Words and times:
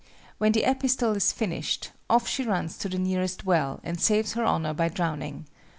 When 0.39 0.51
the 0.53 0.63
epistle 0.67 1.15
is 1.15 1.31
finished, 1.31 1.91
off 2.09 2.27
she 2.27 2.41
runs 2.43 2.75
to 2.79 2.89
the 2.89 2.97
nearest 2.97 3.45
well 3.45 3.79
and 3.83 4.01
saves 4.01 4.33
her 4.33 4.43
honor 4.45 4.73
by 4.73 4.89
drowning. 4.89 5.45